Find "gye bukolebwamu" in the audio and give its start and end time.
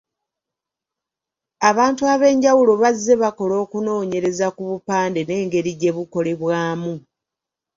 5.79-6.93